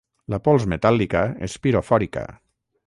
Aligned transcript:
La 0.33 0.39
pols 0.47 0.65
metàl·lica 0.71 1.21
és 1.49 1.59
pirofòrica. 1.67 2.27